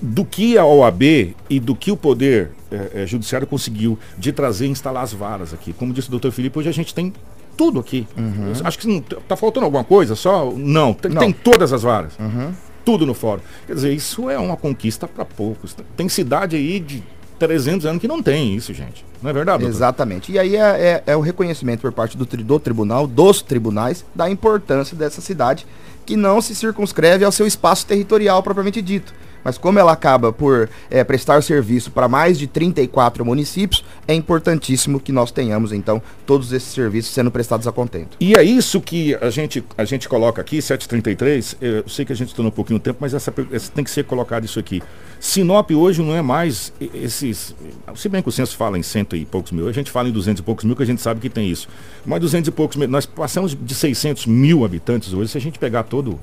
do 0.00 0.24
que 0.24 0.58
a 0.58 0.64
OAB 0.64 1.02
e 1.48 1.60
do 1.60 1.74
que 1.74 1.90
o 1.90 1.96
Poder 1.96 2.50
é, 2.70 3.02
é, 3.02 3.06
Judiciário 3.06 3.46
conseguiu 3.46 3.98
de 4.18 4.32
trazer 4.32 4.66
e 4.66 4.70
instalar 4.70 5.02
as 5.02 5.12
varas 5.12 5.54
aqui. 5.54 5.72
Como 5.72 5.92
disse 5.92 6.08
o 6.08 6.10
doutor 6.10 6.30
Felipe, 6.32 6.58
hoje 6.58 6.68
a 6.68 6.72
gente 6.72 6.92
tem 6.92 7.12
tudo 7.56 7.80
aqui. 7.80 8.06
Uhum. 8.16 8.52
Acho 8.62 8.78
que 8.78 8.90
está 8.90 9.34
faltando 9.34 9.64
alguma 9.64 9.84
coisa 9.84 10.14
só? 10.14 10.52
Não, 10.54 10.92
tem, 10.92 11.10
Não. 11.10 11.20
tem 11.20 11.32
todas 11.32 11.72
as 11.72 11.82
varas. 11.82 12.12
Uhum 12.18 12.52
tudo 12.86 13.04
no 13.04 13.14
fórum. 13.14 13.42
Quer 13.66 13.74
dizer, 13.74 13.92
isso 13.92 14.30
é 14.30 14.38
uma 14.38 14.56
conquista 14.56 15.08
para 15.08 15.24
poucos. 15.24 15.76
Tem 15.96 16.08
cidade 16.08 16.54
aí 16.54 16.78
de 16.78 17.02
300 17.36 17.84
anos 17.84 18.00
que 18.00 18.06
não 18.06 18.22
tem 18.22 18.54
isso, 18.54 18.72
gente. 18.72 19.04
Não 19.20 19.28
é 19.28 19.32
verdade? 19.32 19.64
Doutor? 19.64 19.76
Exatamente. 19.76 20.30
E 20.30 20.38
aí 20.38 20.54
é, 20.54 20.60
é, 20.60 21.02
é, 21.08 21.16
o 21.16 21.20
reconhecimento 21.20 21.80
por 21.80 21.90
parte 21.90 22.16
do, 22.16 22.24
do 22.24 22.60
tribunal, 22.60 23.08
dos 23.08 23.42
tribunais, 23.42 24.04
da 24.14 24.30
importância 24.30 24.96
dessa 24.96 25.20
cidade 25.20 25.66
que 26.06 26.16
não 26.16 26.40
se 26.40 26.54
circunscreve 26.54 27.24
ao 27.24 27.32
seu 27.32 27.44
espaço 27.48 27.84
territorial 27.84 28.40
propriamente 28.40 28.80
dito 28.80 29.12
mas 29.46 29.56
como 29.56 29.78
ela 29.78 29.92
acaba 29.92 30.32
por 30.32 30.68
é, 30.90 31.04
prestar 31.04 31.40
serviço 31.40 31.92
para 31.92 32.08
mais 32.08 32.36
de 32.36 32.48
34 32.48 33.24
municípios, 33.24 33.84
é 34.08 34.12
importantíssimo 34.12 34.98
que 34.98 35.12
nós 35.12 35.30
tenhamos, 35.30 35.70
então, 35.70 36.02
todos 36.26 36.52
esses 36.52 36.68
serviços 36.70 37.14
sendo 37.14 37.30
prestados 37.30 37.64
a 37.64 37.70
contento. 37.70 38.16
E 38.18 38.34
é 38.34 38.42
isso 38.42 38.80
que 38.80 39.14
a 39.14 39.30
gente, 39.30 39.64
a 39.78 39.84
gente 39.84 40.08
coloca 40.08 40.40
aqui, 40.40 40.60
733, 40.60 41.58
eu 41.60 41.88
sei 41.88 42.04
que 42.04 42.12
a 42.12 42.16
gente 42.16 42.30
está 42.30 42.42
um 42.42 42.50
pouquinho 42.50 42.80
tempo, 42.80 42.98
mas 43.00 43.14
essa, 43.14 43.32
essa, 43.52 43.70
tem 43.70 43.84
que 43.84 43.90
ser 43.92 44.02
colocado 44.02 44.44
isso 44.44 44.58
aqui. 44.58 44.82
Sinop 45.20 45.70
hoje 45.70 46.02
não 46.02 46.16
é 46.16 46.22
mais 46.22 46.72
esses. 46.92 47.54
Se 47.94 48.08
bem 48.08 48.22
que 48.22 48.28
o 48.28 48.32
censo 48.32 48.56
fala 48.56 48.76
em 48.76 48.82
cento 48.82 49.14
e 49.14 49.24
poucos 49.24 49.52
mil, 49.52 49.68
a 49.68 49.72
gente 49.72 49.92
fala 49.92 50.08
em 50.08 50.12
duzentos 50.12 50.40
e 50.40 50.42
poucos 50.42 50.64
mil, 50.64 50.74
que 50.74 50.82
a 50.82 50.86
gente 50.86 51.00
sabe 51.00 51.20
que 51.20 51.30
tem 51.30 51.48
isso. 51.48 51.68
Mas 52.04 52.20
duzentos 52.20 52.48
e 52.48 52.50
poucos 52.50 52.76
mil, 52.76 52.88
nós 52.88 53.06
passamos 53.06 53.56
de 53.58 53.74
600 53.76 54.26
mil 54.26 54.64
habitantes 54.64 55.12
hoje, 55.12 55.30
se 55.30 55.38
a 55.38 55.40
gente 55.40 55.56
pegar 55.56 55.84
todo 55.84 56.18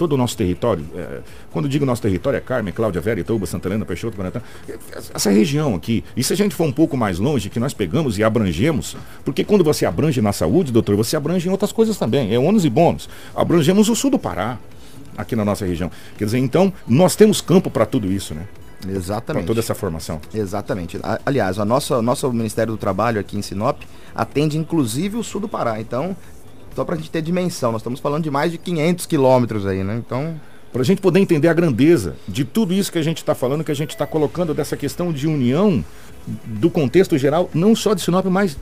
todo 0.00 0.14
o 0.14 0.16
nosso 0.16 0.34
território, 0.34 0.82
é, 0.96 1.20
quando 1.52 1.68
digo 1.68 1.84
nosso 1.84 2.00
território 2.00 2.38
é 2.38 2.40
Carmen, 2.40 2.72
Cláudia, 2.72 3.02
Vera, 3.02 3.20
Ituba, 3.20 3.44
Santa 3.44 3.68
Helena, 3.68 3.84
Peixoto, 3.84 4.16
Guarantã, 4.16 4.40
essa 5.14 5.28
região 5.28 5.74
aqui, 5.74 6.02
e 6.16 6.24
se 6.24 6.32
a 6.32 6.36
gente 6.36 6.54
for 6.54 6.64
um 6.64 6.72
pouco 6.72 6.96
mais 6.96 7.18
longe, 7.18 7.50
que 7.50 7.60
nós 7.60 7.74
pegamos 7.74 8.16
e 8.16 8.24
abrangemos, 8.24 8.96
porque 9.26 9.44
quando 9.44 9.62
você 9.62 9.84
abrange 9.84 10.22
na 10.22 10.32
saúde, 10.32 10.72
doutor, 10.72 10.96
você 10.96 11.16
abrange 11.16 11.46
em 11.46 11.50
outras 11.50 11.70
coisas 11.70 11.98
também, 11.98 12.34
é 12.34 12.38
ônus 12.38 12.64
e 12.64 12.70
bônus. 12.70 13.10
Abrangemos 13.36 13.90
o 13.90 13.94
sul 13.94 14.10
do 14.10 14.18
Pará, 14.18 14.58
aqui 15.18 15.36
na 15.36 15.44
nossa 15.44 15.66
região. 15.66 15.90
Quer 16.16 16.24
dizer, 16.24 16.38
então, 16.38 16.72
nós 16.88 17.14
temos 17.14 17.42
campo 17.42 17.70
para 17.70 17.84
tudo 17.84 18.10
isso, 18.10 18.34
né? 18.34 18.46
Exatamente. 18.88 19.42
Para 19.42 19.48
toda 19.48 19.60
essa 19.60 19.74
formação. 19.74 20.18
Exatamente. 20.32 20.98
Aliás, 21.26 21.58
a 21.58 21.64
nossa, 21.66 22.00
nosso 22.00 22.32
Ministério 22.32 22.72
do 22.72 22.78
Trabalho 22.78 23.20
aqui 23.20 23.36
em 23.36 23.42
Sinop 23.42 23.82
atende 24.14 24.56
inclusive 24.56 25.18
o 25.18 25.22
sul 25.22 25.42
do 25.42 25.48
Pará. 25.48 25.78
Então, 25.78 26.16
só 26.74 26.84
para 26.84 26.94
a 26.94 26.98
gente 26.98 27.10
ter 27.10 27.22
dimensão, 27.22 27.72
nós 27.72 27.80
estamos 27.80 28.00
falando 28.00 28.24
de 28.24 28.30
mais 28.30 28.52
de 28.52 28.58
500 28.58 29.06
quilômetros 29.06 29.66
aí, 29.66 29.82
né? 29.84 30.00
Então. 30.04 30.40
Para 30.72 30.82
a 30.82 30.84
gente 30.84 31.00
poder 31.00 31.18
entender 31.18 31.48
a 31.48 31.52
grandeza 31.52 32.14
de 32.28 32.44
tudo 32.44 32.72
isso 32.72 32.92
que 32.92 32.98
a 32.98 33.02
gente 33.02 33.18
está 33.18 33.34
falando, 33.34 33.64
que 33.64 33.72
a 33.72 33.74
gente 33.74 33.90
está 33.90 34.06
colocando 34.06 34.54
dessa 34.54 34.76
questão 34.76 35.12
de 35.12 35.26
união 35.26 35.84
do 36.44 36.70
contexto 36.70 37.18
geral, 37.18 37.50
não 37.52 37.74
só 37.74 37.92
de 37.92 38.00
Sinop, 38.00 38.26
mas 38.26 38.56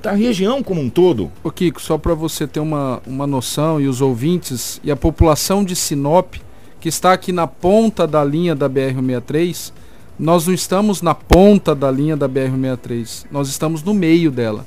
da 0.00 0.12
região 0.12 0.62
como 0.62 0.80
um 0.80 0.88
todo. 0.88 1.30
Ô 1.42 1.50
Kiko, 1.50 1.80
só 1.80 1.96
para 1.96 2.14
você 2.14 2.46
ter 2.46 2.60
uma, 2.60 3.02
uma 3.06 3.26
noção 3.26 3.80
e 3.80 3.88
os 3.88 4.00
ouvintes 4.00 4.80
e 4.84 4.90
a 4.90 4.96
população 4.96 5.64
de 5.64 5.74
Sinop, 5.74 6.34
que 6.80 6.88
está 6.88 7.12
aqui 7.12 7.32
na 7.32 7.46
ponta 7.46 8.06
da 8.06 8.24
linha 8.24 8.54
da 8.54 8.68
BR-163, 8.68 9.72
nós 10.18 10.46
não 10.46 10.54
estamos 10.54 11.02
na 11.02 11.14
ponta 11.14 11.74
da 11.74 11.90
linha 11.90 12.16
da 12.16 12.28
BR-163, 12.28 13.26
nós 13.30 13.48
estamos 13.48 13.82
no 13.82 13.94
meio 13.94 14.30
dela. 14.30 14.66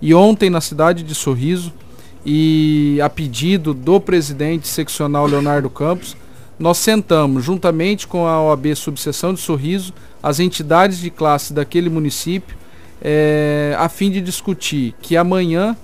E 0.00 0.14
ontem 0.14 0.50
na 0.50 0.60
cidade 0.60 1.02
de 1.02 1.14
Sorriso, 1.14 1.72
e 2.28 2.98
a 3.00 3.08
pedido 3.08 3.72
do 3.72 4.00
presidente 4.00 4.66
seccional 4.66 5.26
Leonardo 5.26 5.70
Campos, 5.70 6.16
nós 6.58 6.78
sentamos 6.78 7.44
juntamente 7.44 8.04
com 8.04 8.26
a 8.26 8.42
OAB 8.42 8.74
Subseção 8.74 9.32
de 9.32 9.38
Sorriso, 9.38 9.94
as 10.20 10.40
entidades 10.40 10.98
de 10.98 11.08
classe 11.08 11.52
daquele 11.52 11.88
município, 11.88 12.56
é, 13.00 13.76
a 13.78 13.88
fim 13.88 14.10
de 14.10 14.20
discutir 14.20 14.92
que 15.00 15.16
amanhã 15.16 15.76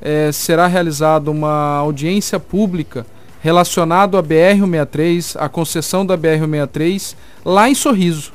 é, 0.00 0.30
será 0.30 0.68
realizada 0.68 1.32
uma 1.32 1.78
audiência 1.78 2.38
pública 2.38 3.04
relacionada 3.40 4.20
à 4.20 4.22
BR-163, 4.22 5.34
a 5.36 5.48
concessão 5.48 6.06
da 6.06 6.16
BR-163, 6.16 7.16
lá 7.44 7.68
em 7.68 7.74
Sorriso, 7.74 8.32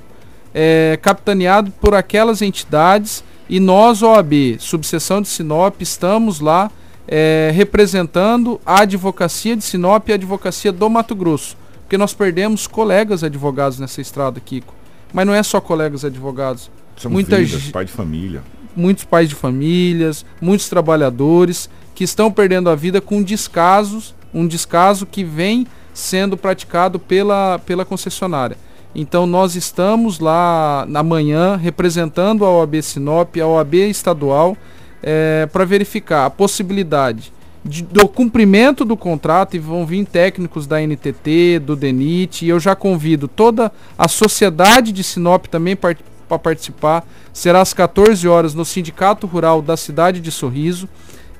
é, 0.53 0.99
capitaneado 1.01 1.71
por 1.79 1.95
aquelas 1.95 2.41
entidades 2.41 3.23
e 3.47 3.57
nós, 3.57 4.01
OAB, 4.01 4.57
subseção 4.59 5.21
de 5.21 5.29
Sinop, 5.29 5.81
estamos 5.81 6.41
lá 6.41 6.69
é, 7.07 7.51
representando 7.53 8.59
a 8.65 8.81
advocacia 8.81 9.55
de 9.55 9.63
Sinop 9.63 10.07
e 10.07 10.11
a 10.11 10.15
advocacia 10.15 10.71
do 10.71 10.89
Mato 10.89 11.15
Grosso, 11.15 11.57
porque 11.81 11.97
nós 11.97 12.13
perdemos 12.13 12.67
colegas 12.67 13.23
advogados 13.23 13.79
nessa 13.79 14.01
estrada, 14.01 14.39
Kiko. 14.39 14.73
Mas 15.13 15.27
não 15.27 15.33
é 15.33 15.43
só 15.43 15.61
colegas 15.61 16.03
advogados. 16.03 16.71
São 16.97 17.11
muitas 17.11 17.49
vidas, 17.49 17.69
pai 17.69 17.85
de 17.85 17.91
família. 17.91 18.41
Muitos 18.75 19.03
pais 19.03 19.29
de 19.29 19.35
famílias, 19.35 20.25
muitos 20.41 20.67
trabalhadores 20.67 21.69
que 21.93 22.03
estão 22.03 22.31
perdendo 22.31 22.69
a 22.69 22.75
vida 22.75 22.99
com 22.99 23.21
descasos, 23.21 24.15
um 24.33 24.47
descaso 24.47 25.05
que 25.05 25.23
vem 25.23 25.67
sendo 25.93 26.35
praticado 26.35 26.97
pela, 26.97 27.59
pela 27.59 27.85
concessionária. 27.85 28.57
Então 28.95 29.25
nós 29.25 29.55
estamos 29.55 30.19
lá 30.19 30.85
na 30.87 31.03
manhã 31.03 31.55
representando 31.55 32.45
a 32.45 32.51
OAB 32.51 32.81
Sinop, 32.81 33.35
a 33.37 33.47
OAB 33.47 33.75
estadual, 33.75 34.57
é, 35.03 35.47
para 35.51 35.65
verificar 35.65 36.25
a 36.25 36.29
possibilidade 36.29 37.33
de, 37.63 37.83
do 37.83 38.07
cumprimento 38.07 38.83
do 38.83 38.97
contrato 38.97 39.55
e 39.55 39.59
vão 39.59 39.85
vir 39.85 40.05
técnicos 40.05 40.67
da 40.67 40.81
NTT, 40.81 41.59
do 41.59 41.75
DENIT, 41.75 42.45
e 42.45 42.49
eu 42.49 42.59
já 42.59 42.75
convido 42.75 43.27
toda 43.27 43.71
a 43.97 44.07
sociedade 44.07 44.91
de 44.91 45.03
Sinop 45.03 45.45
também 45.47 45.75
para 45.75 45.95
participar. 46.41 47.05
Será 47.31 47.61
às 47.61 47.73
14 47.73 48.27
horas 48.27 48.53
no 48.53 48.65
Sindicato 48.65 49.27
Rural 49.27 49.61
da 49.61 49.77
cidade 49.77 50.19
de 50.19 50.31
Sorriso. 50.31 50.89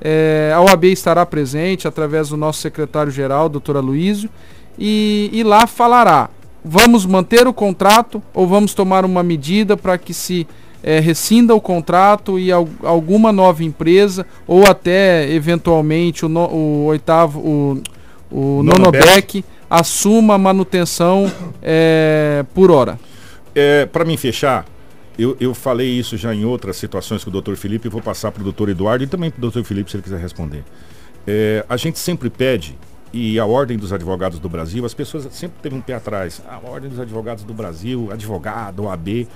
É, 0.01 0.51
a 0.53 0.62
OAB 0.62 0.86
estará 0.86 1.25
presente 1.25 1.88
através 1.88 2.29
do 2.29 2.38
nosso 2.38 2.62
secretário-geral, 2.62 3.50
doutor 3.50 3.77
Aloysio, 3.77 4.29
e, 4.77 5.29
e 5.32 5.43
lá 5.43 5.67
falará: 5.67 6.29
vamos 6.63 7.05
manter 7.05 7.48
o 7.48 7.53
contrato 7.53 8.22
ou 8.34 8.48
vamos 8.48 8.74
tomar 8.74 9.05
uma 9.05 9.24
medida 9.24 9.77
para 9.77 9.98
que 9.98 10.13
se 10.13 10.48
é, 10.84 11.00
rescinda 11.00 11.56
o 11.56 11.62
contrato 11.62 12.38
e 12.38 12.52
al 12.52 12.68
alguma 12.84 13.32
nova 13.32 13.63
empresa 13.63 14.25
ou 14.46 14.68
até 14.68 15.32
eventualmente 15.32 16.25
o, 16.25 16.30
no, 16.30 16.46
o 16.48 16.86
oitavo, 16.86 17.40
o, 17.40 17.82
o 18.30 18.62
Nonobec 18.62 19.44
assuma 19.70 20.36
a 20.36 20.38
manutenção 20.38 21.32
é, 21.62 22.46
por 22.54 22.70
hora. 22.70 23.00
É, 23.56 23.86
para 23.86 24.04
mim 24.04 24.18
fechar, 24.18 24.66
eu, 25.18 25.38
eu 25.40 25.54
falei 25.54 25.88
isso 25.88 26.18
já 26.18 26.36
em 26.36 26.44
outras 26.44 26.75
situações 26.75 27.24
com 27.24 27.30
o 27.30 27.34
doutor 27.34 27.56
Felipe 27.56 27.88
vou 27.88 28.02
passar 28.02 28.32
para 28.32 28.42
o 28.42 28.44
doutor 28.44 28.70
Eduardo 28.70 29.04
e 29.04 29.08
também 29.08 29.32
para 29.32 29.38
o 29.38 29.42
doutor 29.42 29.63
Felipe 29.63 29.90
se 29.90 29.96
ele 29.96 30.04
quiser 30.04 30.20
responder. 30.20 30.63
É, 31.25 31.66
a 31.70 31.78
gente 31.78 31.98
sempre 31.98 32.30
pede, 32.30 32.78
e 33.13 33.40
a 33.40 33.46
Ordem 33.46 33.78
dos 33.78 33.94
Advogados 33.94 34.40
do 34.40 34.50
Brasil, 34.50 34.84
as 34.86 34.94
pessoas 34.94 35.28
sempre 35.32 35.58
teve 35.62 35.75
um 35.75 35.82
pé 35.82 35.94
atrás. 35.94 36.42
A 36.50 36.60
Ordem 36.68 36.90
dos 36.90 37.00
Advogados 37.00 37.44
do 37.44 37.54
Brasil, 37.54 38.10
advogado, 38.12 38.84
OAB. 38.84 39.28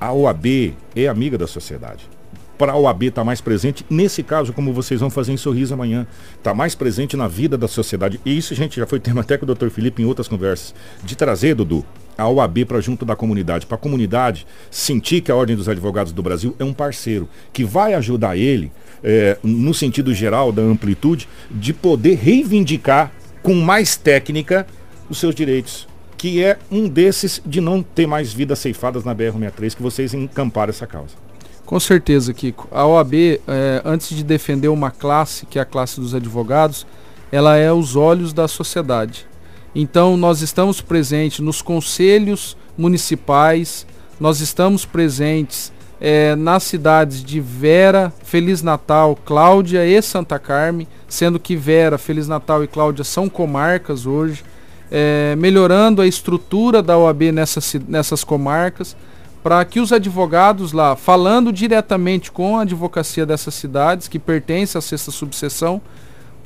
A 0.00 0.12
OAB 0.12 0.74
é 0.94 1.08
amiga 1.08 1.38
da 1.38 1.46
sociedade 1.46 2.16
para 2.56 2.72
a 2.72 2.76
OAB 2.76 3.04
estar 3.04 3.20
tá 3.20 3.24
mais 3.24 3.40
presente, 3.40 3.84
nesse 3.88 4.22
caso, 4.22 4.52
como 4.52 4.72
vocês 4.72 5.00
vão 5.00 5.10
fazer 5.10 5.32
em 5.32 5.36
Sorriso 5.36 5.74
amanhã, 5.74 6.06
está 6.36 6.54
mais 6.54 6.74
presente 6.74 7.16
na 7.16 7.28
vida 7.28 7.56
da 7.56 7.68
sociedade. 7.68 8.20
E 8.24 8.36
isso, 8.36 8.54
gente, 8.54 8.76
já 8.76 8.86
foi 8.86 8.98
tema 8.98 9.20
até 9.20 9.36
com 9.36 9.44
o 9.44 9.54
Dr. 9.54 9.68
Felipe 9.68 10.02
em 10.02 10.06
outras 10.06 10.28
conversas, 10.28 10.74
de 11.04 11.16
trazer, 11.16 11.54
Dudu, 11.54 11.84
a 12.16 12.28
OAB 12.28 12.64
para 12.66 12.80
junto 12.80 13.04
da 13.04 13.14
comunidade, 13.14 13.66
para 13.66 13.76
a 13.76 13.80
comunidade 13.80 14.46
sentir 14.70 15.20
que 15.20 15.30
a 15.30 15.36
Ordem 15.36 15.54
dos 15.54 15.68
Advogados 15.68 16.12
do 16.12 16.22
Brasil 16.22 16.56
é 16.58 16.64
um 16.64 16.72
parceiro, 16.72 17.28
que 17.52 17.64
vai 17.64 17.94
ajudar 17.94 18.36
ele, 18.36 18.72
é, 19.04 19.36
no 19.42 19.74
sentido 19.74 20.14
geral 20.14 20.50
da 20.50 20.62
amplitude, 20.62 21.28
de 21.50 21.72
poder 21.72 22.14
reivindicar 22.14 23.12
com 23.42 23.54
mais 23.54 23.96
técnica 23.96 24.66
os 25.08 25.18
seus 25.18 25.34
direitos 25.34 25.86
que 26.26 26.42
é 26.42 26.58
um 26.72 26.88
desses 26.88 27.40
de 27.46 27.60
não 27.60 27.84
ter 27.84 28.04
mais 28.04 28.32
vidas 28.32 28.58
ceifadas 28.58 29.04
na 29.04 29.14
BR-63, 29.14 29.76
que 29.76 29.82
vocês 29.82 30.12
encamparam 30.12 30.70
essa 30.70 30.84
causa. 30.84 31.14
Com 31.64 31.78
certeza, 31.78 32.34
Kiko. 32.34 32.66
A 32.72 32.84
OAB, 32.84 33.14
é, 33.14 33.80
antes 33.84 34.08
de 34.08 34.24
defender 34.24 34.66
uma 34.66 34.90
classe, 34.90 35.46
que 35.46 35.56
é 35.56 35.62
a 35.62 35.64
classe 35.64 36.00
dos 36.00 36.16
advogados, 36.16 36.84
ela 37.30 37.56
é 37.56 37.72
os 37.72 37.94
olhos 37.94 38.32
da 38.32 38.48
sociedade. 38.48 39.24
Então, 39.72 40.16
nós 40.16 40.42
estamos 40.42 40.80
presentes 40.80 41.38
nos 41.38 41.62
conselhos 41.62 42.56
municipais, 42.76 43.86
nós 44.18 44.40
estamos 44.40 44.84
presentes 44.84 45.72
é, 46.00 46.34
nas 46.34 46.64
cidades 46.64 47.22
de 47.22 47.40
Vera, 47.40 48.12
Feliz 48.24 48.62
Natal, 48.62 49.16
Cláudia 49.24 49.86
e 49.86 50.02
Santa 50.02 50.40
Carme, 50.40 50.88
sendo 51.06 51.38
que 51.38 51.54
Vera, 51.54 51.96
Feliz 51.96 52.26
Natal 52.26 52.64
e 52.64 52.66
Cláudia 52.66 53.04
são 53.04 53.28
comarcas 53.28 54.06
hoje 54.06 54.42
é, 54.90 55.34
melhorando 55.36 56.02
a 56.02 56.06
estrutura 56.06 56.82
da 56.82 56.96
OAB 56.96 57.32
nessas, 57.32 57.74
nessas 57.88 58.22
comarcas, 58.24 58.96
para 59.42 59.64
que 59.64 59.78
os 59.78 59.92
advogados 59.92 60.72
lá, 60.72 60.96
falando 60.96 61.52
diretamente 61.52 62.32
com 62.32 62.58
a 62.58 62.62
advocacia 62.62 63.24
dessas 63.24 63.54
cidades, 63.54 64.08
que 64.08 64.18
pertence 64.18 64.76
à 64.76 64.80
sexta 64.80 65.10
subseção, 65.10 65.80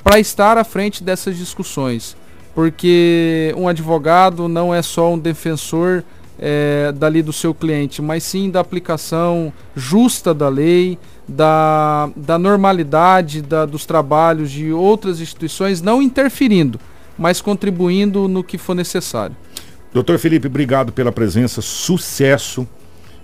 para 0.03 0.19
estar 0.19 0.57
à 0.57 0.63
frente 0.63 1.03
dessas 1.03 1.37
discussões. 1.37 2.15
Porque 2.53 3.53
um 3.57 3.67
advogado 3.67 4.47
não 4.47 4.73
é 4.73 4.81
só 4.81 5.13
um 5.13 5.17
defensor 5.17 6.03
é, 6.37 6.91
dali 6.91 7.21
do 7.21 7.31
seu 7.31 7.53
cliente, 7.53 8.01
mas 8.01 8.23
sim 8.23 8.49
da 8.49 8.59
aplicação 8.59 9.53
justa 9.75 10.33
da 10.33 10.49
lei, 10.49 10.97
da, 11.27 12.09
da 12.15 12.37
normalidade 12.37 13.41
da, 13.41 13.65
dos 13.65 13.85
trabalhos 13.85 14.51
de 14.51 14.71
outras 14.73 15.21
instituições, 15.21 15.81
não 15.81 16.01
interferindo, 16.01 16.79
mas 17.21 17.39
contribuindo 17.39 18.27
no 18.27 18.43
que 18.43 18.57
for 18.57 18.73
necessário. 18.73 19.35
Doutor 19.93 20.17
Felipe, 20.17 20.47
obrigado 20.47 20.91
pela 20.91 21.11
presença, 21.11 21.61
sucesso 21.61 22.67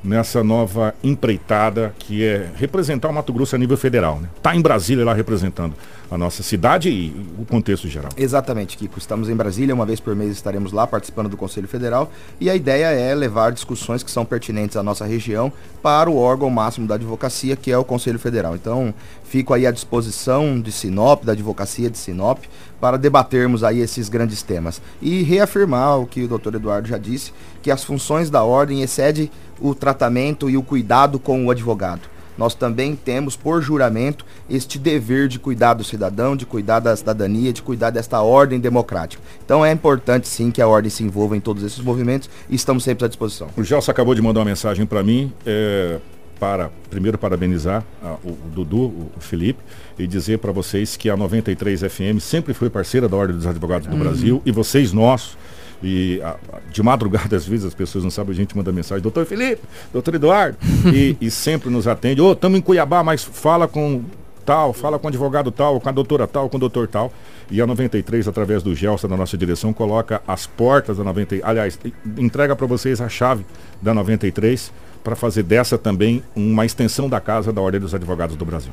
nessa 0.03 0.43
nova 0.43 0.93
empreitada 1.03 1.95
que 1.97 2.23
é 2.23 2.47
representar 2.55 3.09
o 3.09 3.13
Mato 3.13 3.33
Grosso 3.33 3.55
a 3.55 3.57
nível 3.57 3.75
federal. 3.75 4.19
Né? 4.19 4.29
Tá 4.39 4.55
em 4.55 4.61
Brasília 4.61 5.03
lá 5.03 5.15
representando 5.15 5.73
a 6.09 6.17
nossa 6.17 6.41
cidade 6.41 6.89
e 6.89 7.13
o 7.37 7.45
contexto 7.45 7.87
geral. 7.87 8.09
Exatamente, 8.15 8.77
Kiko. 8.77 8.97
Estamos 8.97 9.29
em 9.29 9.35
Brasília, 9.35 9.75
uma 9.75 9.85
vez 9.85 9.99
por 9.99 10.15
mês 10.15 10.31
estaremos 10.31 10.71
lá 10.71 10.87
participando 10.87 11.29
do 11.29 11.37
Conselho 11.37 11.67
Federal 11.67 12.11
e 12.39 12.49
a 12.49 12.55
ideia 12.55 12.87
é 12.87 13.13
levar 13.13 13.51
discussões 13.51 14.03
que 14.03 14.11
são 14.11 14.25
pertinentes 14.25 14.77
à 14.77 14.83
nossa 14.83 15.05
região 15.05 15.51
para 15.81 16.09
o 16.09 16.17
órgão 16.17 16.49
máximo 16.49 16.87
da 16.87 16.95
advocacia, 16.95 17.55
que 17.55 17.71
é 17.71 17.77
o 17.77 17.83
Conselho 17.83 18.19
Federal. 18.19 18.55
Então, 18.55 18.93
fico 19.23 19.53
aí 19.53 19.67
à 19.67 19.71
disposição 19.71 20.59
de 20.59 20.71
Sinop, 20.71 21.23
da 21.23 21.33
advocacia 21.33 21.89
de 21.89 21.97
Sinop, 21.97 22.39
para 22.79 22.97
debatermos 22.97 23.63
aí 23.63 23.79
esses 23.79 24.07
grandes 24.07 24.41
temas. 24.41 24.81
E 25.01 25.23
reafirmar 25.23 25.99
o 25.99 26.07
que 26.07 26.23
o 26.23 26.27
doutor 26.27 26.55
Eduardo 26.55 26.87
já 26.87 26.97
disse, 26.97 27.33
que 27.61 27.71
as 27.71 27.83
funções 27.83 28.29
da 28.29 28.43
ordem 28.43 28.81
excedem 28.81 29.29
o 29.59 29.73
tratamento 29.73 30.49
e 30.49 30.57
o 30.57 30.63
cuidado 30.63 31.19
com 31.19 31.45
o 31.45 31.51
advogado. 31.51 32.16
Nós 32.37 32.53
também 32.53 32.95
temos, 32.95 33.35
por 33.35 33.61
juramento, 33.61 34.25
este 34.49 34.77
dever 34.77 35.27
de 35.27 35.39
cuidar 35.39 35.73
do 35.73 35.83
cidadão, 35.83 36.35
de 36.35 36.45
cuidar 36.45 36.79
da 36.79 36.95
cidadania, 36.95 37.51
de 37.51 37.61
cuidar 37.61 37.89
desta 37.89 38.21
ordem 38.21 38.59
democrática. 38.59 39.21
Então 39.43 39.65
é 39.65 39.71
importante 39.71 40.27
sim 40.27 40.51
que 40.51 40.61
a 40.61 40.67
ordem 40.67 40.89
se 40.89 41.03
envolva 41.03 41.35
em 41.35 41.39
todos 41.39 41.63
esses 41.63 41.79
movimentos 41.79 42.29
e 42.49 42.55
estamos 42.55 42.83
sempre 42.83 43.05
à 43.05 43.07
disposição. 43.07 43.49
O 43.57 43.63
Gelson 43.63 43.91
acabou 43.91 44.13
de 44.13 44.21
mandar 44.21 44.41
uma 44.41 44.45
mensagem 44.45 44.85
para 44.85 45.01
mim. 45.03 45.31
É 45.45 45.99
para 46.39 46.69
primeiro 46.89 47.17
parabenizar 47.17 47.83
a, 48.01 48.15
o, 48.23 48.29
o, 48.29 48.49
Dudu, 48.53 48.85
o, 48.85 49.11
Felipe, 49.19 49.59
e 49.97 50.07
dizer 50.07 50.39
para 50.39 50.51
vocês 50.51 50.95
que 50.95 51.09
a 51.09 51.17
93 51.17 51.81
FM 51.81 52.19
sempre 52.19 52.53
foi 52.53 52.69
parceira 52.69 53.09
da 53.09 53.17
Ordem 53.17 53.35
dos 53.35 53.47
Advogados 53.47 53.87
do 53.87 53.93
uhum. 53.93 53.99
Brasil 53.99 54.41
e 54.45 54.51
vocês 54.51 54.93
nossos 54.93 55.37
e 55.81 56.21
a, 56.21 56.35
de 56.71 56.81
madrugada, 56.83 57.35
às 57.37 57.45
vezes, 57.45 57.65
as 57.65 57.73
pessoas 57.73 58.03
não 58.03 58.11
sabem, 58.11 58.31
a 58.31 58.35
gente 58.35 58.55
manda 58.55 58.71
mensagem, 58.71 59.01
doutor 59.01 59.25
Felipe, 59.25 59.61
doutor 59.91 60.15
Eduardo, 60.15 60.57
e, 60.93 61.17
e, 61.19 61.31
sempre 61.31 61.69
nos 61.69 61.87
atende, 61.87 62.21
ô, 62.21 62.29
oh, 62.29 62.31
estamos 62.33 62.59
em 62.59 62.61
Cuiabá, 62.61 63.03
mas 63.03 63.23
fala 63.23 63.67
com 63.67 64.03
tal, 64.45 64.71
fala 64.71 64.97
com 64.97 65.07
o 65.07 65.09
advogado 65.09 65.51
tal, 65.51 65.79
com 65.81 65.89
a 65.89 65.91
doutora 65.91 66.25
tal, 66.25 66.49
com 66.49 66.55
o 66.55 66.59
doutor 66.59 66.87
tal. 66.87 67.11
E 67.51 67.61
a 67.61 67.67
93, 67.67 68.27
através 68.27 68.63
do 68.63 68.73
Gelsa, 68.73 69.07
da 69.07 69.17
nossa 69.17 69.37
direção, 69.37 69.73
coloca 69.73 70.21
as 70.25 70.47
portas 70.47 70.97
da 70.97 71.03
93, 71.03 71.43
aliás, 71.43 71.77
entrega 72.17 72.55
para 72.55 72.65
vocês 72.65 73.01
a 73.01 73.09
chave 73.09 73.45
da 73.81 73.93
93 73.93 74.71
para 75.03 75.15
fazer 75.15 75.43
dessa 75.43 75.77
também 75.77 76.23
uma 76.35 76.65
extensão 76.65 77.09
da 77.09 77.19
casa 77.19 77.51
da 77.51 77.61
Ordem 77.61 77.79
dos 77.79 77.93
Advogados 77.93 78.35
do 78.35 78.45
Brasil. 78.45 78.71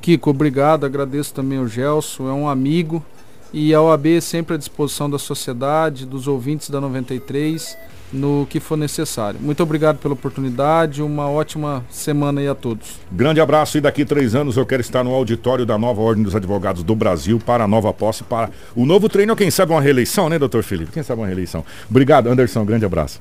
Kiko, 0.00 0.30
obrigado, 0.30 0.84
agradeço 0.84 1.34
também 1.34 1.58
ao 1.58 1.66
Gelson, 1.66 2.28
é 2.28 2.32
um 2.32 2.48
amigo 2.48 3.04
E 3.52 3.74
a 3.74 3.80
OAB 3.80 4.20
sempre 4.20 4.54
à 4.54 4.58
disposição 4.58 5.08
da 5.08 5.18
sociedade, 5.18 6.04
dos 6.04 6.26
ouvintes 6.26 6.68
da 6.68 6.80
93, 6.80 7.76
no 8.12 8.46
que 8.48 8.60
for 8.60 8.76
necessário. 8.76 9.38
Muito 9.40 9.62
obrigado 9.62 9.98
pela 9.98 10.14
oportunidade, 10.14 11.02
uma 11.02 11.28
ótima 11.28 11.84
semana 11.90 12.40
aí 12.40 12.48
a 12.48 12.54
todos. 12.54 13.00
Grande 13.10 13.40
abraço 13.40 13.78
e 13.78 13.80
daqui 13.80 14.04
três 14.04 14.34
anos 14.34 14.56
eu 14.56 14.66
quero 14.66 14.80
estar 14.80 15.02
no 15.02 15.12
auditório 15.12 15.66
da 15.66 15.78
nova 15.78 16.00
Ordem 16.00 16.24
dos 16.24 16.34
Advogados 16.34 16.82
do 16.82 16.94
Brasil 16.94 17.40
para 17.44 17.64
a 17.64 17.68
nova 17.68 17.92
posse, 17.92 18.22
para 18.24 18.50
o 18.74 18.86
novo 18.86 19.08
treino, 19.08 19.34
quem 19.36 19.50
sabe 19.50 19.72
uma 19.72 19.80
reeleição, 19.80 20.28
né, 20.28 20.38
doutor 20.38 20.62
Felipe? 20.62 20.92
Quem 20.92 21.02
sabe 21.02 21.20
uma 21.20 21.26
reeleição. 21.26 21.64
Obrigado, 21.88 22.28
Anderson, 22.28 22.64
grande 22.64 22.84
abraço. 22.84 23.20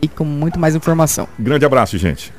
E 0.00 0.06
com 0.06 0.24
muito 0.24 0.58
mais 0.58 0.76
informação. 0.76 1.26
Grande 1.38 1.64
abraço, 1.64 1.98
gente. 1.98 2.32